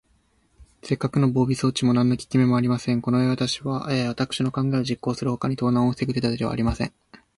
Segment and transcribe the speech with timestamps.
[0.81, 3.03] せっかくの防備装置も、なんのききめもありません。
[3.03, 6.93] このうえは、わたくしの考えを実行するほかに、盗難をふせぐ手だてはありません。